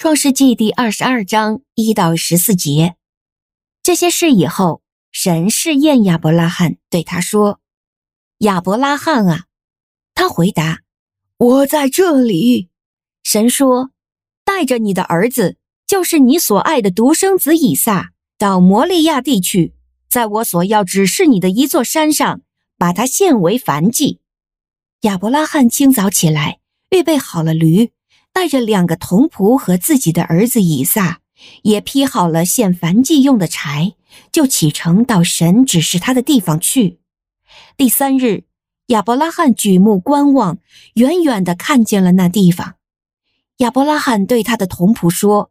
[0.00, 2.94] 创世纪第二十二章一到十四节，
[3.82, 4.80] 这些事以后，
[5.12, 7.60] 神试验亚伯拉罕，对他说
[8.40, 9.44] ：“亚伯拉罕啊！”
[10.16, 10.80] 他回答
[11.36, 12.70] ：“我在这里。”
[13.22, 13.90] 神说
[14.42, 19.74] ：“带着你的儿子，就是你所爱的独生子以撒，到摩利亚地去，
[20.08, 22.40] 在我所要指示你的一座山上，
[22.78, 24.20] 把他献为燔祭。”
[25.04, 27.92] 亚伯拉罕清早起来，预备好了驴。
[28.32, 31.20] 带着两个童仆和自己的儿子以撒，
[31.62, 33.94] 也劈好了献燔祭用的柴，
[34.30, 37.00] 就启程到神指示他的地方去。
[37.76, 38.44] 第三日，
[38.86, 40.58] 亚伯拉罕举目观望，
[40.94, 42.74] 远远地看见了那地方。
[43.58, 45.50] 亚伯拉罕对他的童仆说：“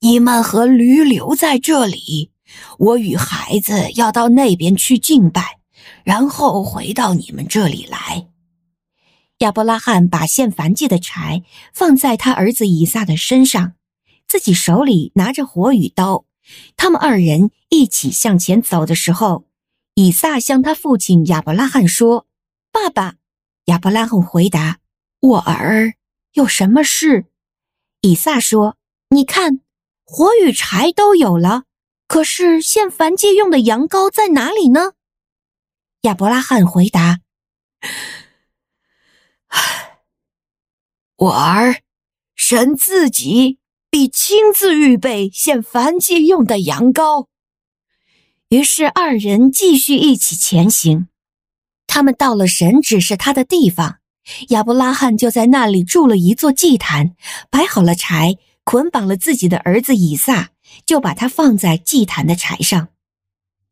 [0.00, 2.30] 你们和驴留在这里，
[2.78, 5.58] 我与孩子要到那边去敬拜，
[6.04, 8.28] 然后回到你们这里来。”
[9.38, 11.42] 亚伯拉罕把献燔祭的柴
[11.74, 13.74] 放在他儿子以撒的身上，
[14.26, 16.24] 自己手里拿着火与刀。
[16.76, 19.44] 他们二人一起向前走的时候，
[19.94, 22.26] 以撒向他父亲亚伯拉罕说
[22.72, 23.16] ：“爸爸。”
[23.66, 24.78] 亚伯拉罕回答
[25.20, 25.94] ：“我儿，
[26.32, 27.26] 有什么事？”
[28.00, 28.76] 以撒说
[29.10, 29.60] ：“你看，
[30.04, 31.64] 火与柴都有了，
[32.08, 34.92] 可是献燔祭用的羊羔在哪里呢？”
[36.02, 37.18] 亚伯拉罕回答。
[41.18, 41.80] 我儿，
[42.34, 47.28] 神自己必亲自预备献燔祭用的羊羔。
[48.50, 51.08] 于是二人继续一起前行。
[51.86, 53.96] 他们到了神指示他的地方，
[54.50, 57.14] 亚伯拉罕就在那里筑了一座祭坛，
[57.50, 60.50] 摆好了柴，捆绑了自己的儿子以撒，
[60.84, 62.88] 就把他放在祭坛的柴上。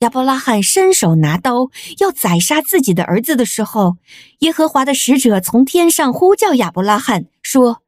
[0.04, 3.96] 亚伯拉罕伸手拿刀要宰杀自己的儿子的时候，
[4.40, 7.80] 耶和华的使者从天上呼叫亚伯拉罕说：“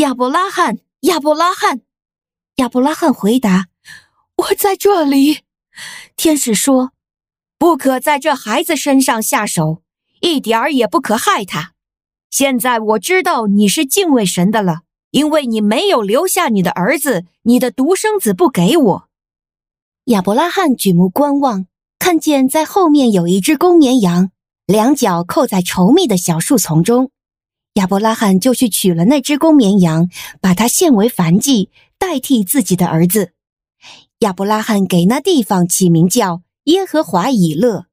[0.00, 1.82] 亚伯拉罕，亚伯拉罕。”
[2.56, 3.66] 亚伯拉罕回答
[4.36, 5.40] ：“我在这里。”
[6.16, 6.92] 天使说
[7.58, 9.82] ：“不可在这孩子身上下手，
[10.22, 11.72] 一点儿也不可害他。
[12.30, 19.08] 现在我知道你是敬畏神的了，因为你没有留下你的儿子，你的独生子不给我。”
[20.06, 21.66] 亚伯拉罕举目观望，
[22.00, 24.32] 看见在后面有一只公绵羊，
[24.66, 27.12] 两脚扣在稠密的小树丛中。
[27.74, 30.08] 亚伯拉罕就去取了那只公绵羊，
[30.40, 31.70] 把它献为燔祭，
[32.00, 33.30] 代替自己的儿子。
[34.18, 37.86] 亚伯拉罕给那地方起名叫耶和华以勒，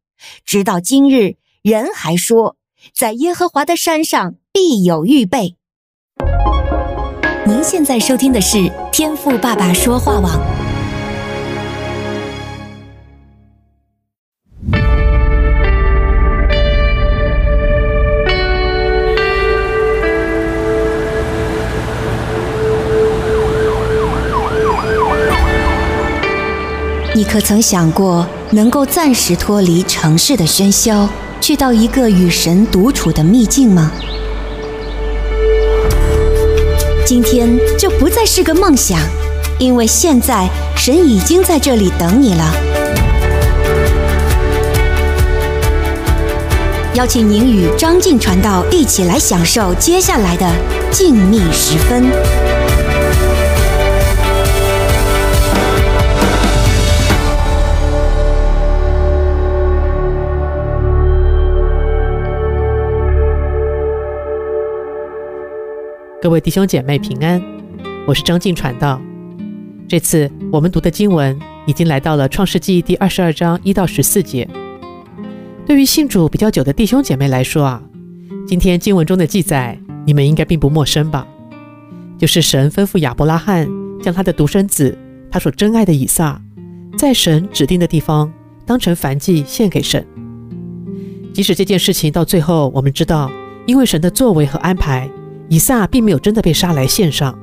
[0.43, 2.55] 直到今日，人还说，
[2.91, 5.57] 在耶和华的山上必有预备。
[7.45, 10.58] 您现在收听的是天赋爸爸说话网。
[27.19, 31.09] 你可曾想过，能够暂时脱离城市的喧嚣，
[31.41, 33.91] 去到一个与神独处的秘境吗？
[37.05, 38.97] 今天就不再是个梦想，
[39.57, 40.47] 因为现在
[40.77, 42.53] 神已经在这里等你了。
[46.93, 50.49] 邀请您与张静传道一起来享受接下来的
[50.89, 52.58] 静谧时分。
[66.21, 67.41] 各位弟兄姐妹平安，
[68.05, 69.01] 我是张静传道。
[69.87, 74.45] 这次我们读的经文已经来到了创世纪第二十二章一到十四节。
[75.65, 77.81] 对于信主比较久的弟兄姐妹来说啊，
[78.45, 81.25] 今天经文中的记载你们应该并不陌生吧？
[82.17, 83.65] 就是神吩咐亚伯拉罕
[84.03, 84.97] 将他的独生子，
[85.31, 86.41] 他所珍爱的以撒，
[86.97, 88.29] 在神指定的地方
[88.65, 90.05] 当成燔祭献给神。
[91.33, 93.31] 即使这件事情到最后我们知道，
[93.65, 95.09] 因为神的作为和安排。
[95.49, 97.37] 以撒并没有真的被杀来献上，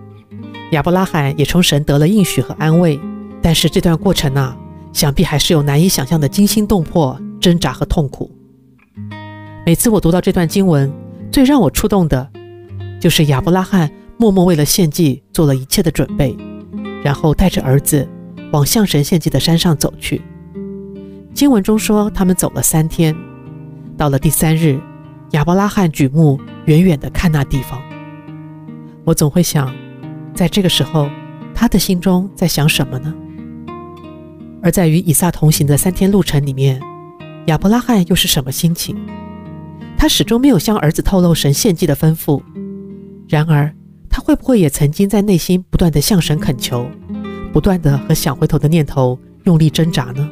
[0.71, 2.99] 亚伯拉罕也从神得了应许和安慰，
[3.43, 4.57] 但是这段过程呢、
[4.93, 8.31] 想必还是有难以想象的惊心动魄、挣扎和痛苦。
[9.67, 10.93] 每次我读到这段经文，
[11.33, 12.31] 最让我触动的，
[13.01, 16.37] 就是亚伯拉罕默默为了献祭做了一切的准备，
[17.03, 18.09] 然后带着儿子
[18.53, 20.23] 往向神献祭的山上走去。
[21.35, 23.15] 经文中说，他们走了三天，
[23.97, 24.81] 到了第三日，
[25.33, 27.83] 亚伯拉罕举目远远地看那地方。
[29.07, 29.73] 我总会想，
[30.35, 31.09] 在这个时候，
[31.55, 33.15] 他的心中在想什么呢？
[34.61, 36.81] 而在与以撒同行的三天路程里面，
[37.47, 38.97] 亚伯拉罕又是什么心情？
[39.97, 42.43] 他始终没有向儿子透露神献祭的吩咐。
[43.29, 43.73] 然而，
[44.11, 46.91] 他会不会也曾经在内心不断地向神恳求，
[47.53, 50.29] 不断地和想回头的念头用力挣扎呢？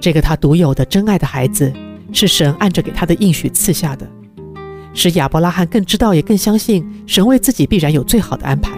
[0.00, 1.72] 这个他独有的真爱的孩子，
[2.12, 4.08] 是神按着给他的应许赐下的，
[4.94, 8.70] 使亚伯拉罕更知道也更相信神为自己必然有最好的安排。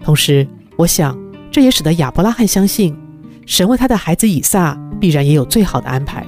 [0.00, 0.46] 同时，
[0.76, 1.18] 我想
[1.50, 2.96] 这也使得亚伯拉罕相信
[3.44, 6.24] 神为他的孩子以撒必然也有最好的安排。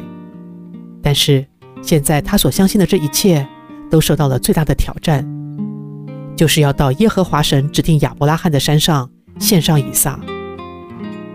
[1.03, 1.47] 但是
[1.83, 3.47] 现在他所相信的这一切
[3.91, 5.25] 都受到了最大的挑战，
[6.37, 9.09] 就是要到耶和华神指定亚伯拉罕的山上
[9.39, 10.19] 献上以撒。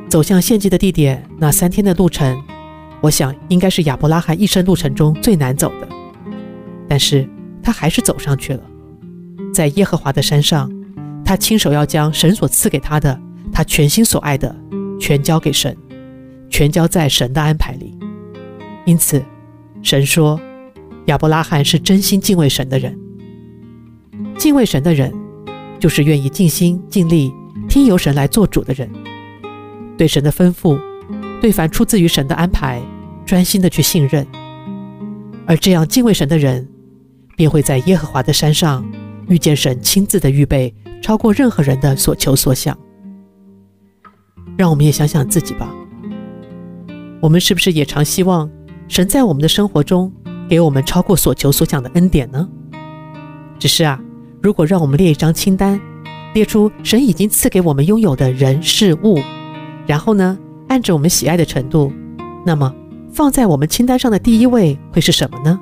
[0.10, 2.38] 走向献祭的地点，那三天的路程，
[3.00, 5.88] 我想应该是亚伯拉罕一生路程中最难走的。
[6.92, 7.26] 但是
[7.64, 8.62] 他还是走上去了。
[9.54, 10.70] 在耶和华的山上，
[11.24, 13.18] 他亲手要将神所赐给他的，
[13.50, 14.54] 他全心所爱的，
[15.00, 15.74] 全交给神，
[16.50, 17.98] 全交在神的安排里。
[18.86, 19.24] 因此，
[19.82, 20.38] 神说，
[21.06, 23.00] 亚伯拉罕是真心敬畏神的人。
[24.38, 25.14] 敬畏神的人，
[25.80, 27.34] 就是愿意尽心尽力
[27.70, 28.92] 听由神来做主的人。
[29.98, 30.78] 对神的吩咐，
[31.40, 32.82] 对凡出自于神的安排，
[33.26, 34.28] 专心的去信任，
[35.46, 36.68] 而这样敬畏神的人，
[37.42, 38.86] 便会在耶和华的山上
[39.28, 40.72] 遇见神亲自的预备，
[41.02, 42.78] 超过任何人的所求所想。
[44.56, 45.68] 让我们也想想自己吧，
[47.20, 48.48] 我们是不是也常希望
[48.88, 50.14] 神在我们的生活中
[50.48, 52.48] 给我们超过所求所想的恩典呢？
[53.58, 54.00] 只是啊，
[54.40, 55.82] 如果让我们列一张清单，
[56.36, 59.18] 列出神已经赐给我们拥有的人事物。
[59.88, 60.38] 然后呢，
[60.68, 61.92] 按着我们喜爱的程度，
[62.46, 62.72] 那么
[63.12, 65.60] 放在我们清单上的第一位会是什么呢？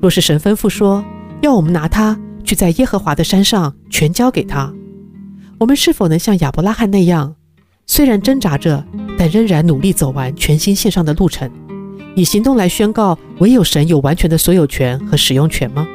[0.00, 1.04] 若是神吩咐说
[1.40, 4.72] 要我们拿它去在耶和华的山上全交给他，
[5.58, 7.34] 我们是否能像亚伯拉罕那样，
[7.86, 8.84] 虽然挣扎着，
[9.16, 11.50] 但仍然努力走完全心献上的路程，
[12.14, 15.86] 以行动来宣告唯有神有完全的所有权和使用权吗？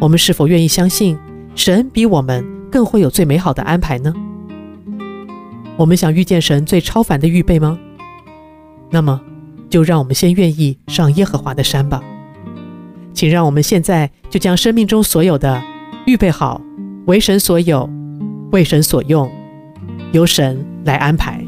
[0.00, 1.16] 我们是否愿意相信
[1.54, 4.12] 神比我们更会有最美好的安排呢？
[5.76, 7.78] 我们想遇见神最超凡的预备吗？
[8.90, 9.20] 那么，
[9.70, 12.02] 就让我们先愿意上耶和华的山吧。
[13.12, 15.62] 请让我们现在就将生命中所有的
[16.06, 16.60] 预备好，
[17.06, 17.88] 为神所有，
[18.52, 19.30] 为神所用，
[20.12, 21.41] 由神来安排。